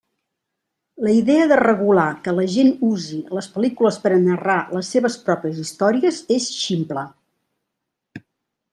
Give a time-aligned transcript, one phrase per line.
[1.07, 5.21] La idea de regular que la gent usi les pel·lícules per a narrar les seves
[5.29, 7.09] pròpies històries és ximple.